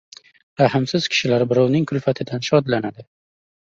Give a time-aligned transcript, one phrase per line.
[0.61, 3.07] Rahmsiz kishilar birovning kulfatidan shodlanadi.